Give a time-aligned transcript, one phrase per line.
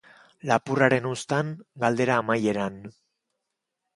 [0.51, 1.51] Lapurraren uztan,
[1.85, 2.83] galdera amaieran.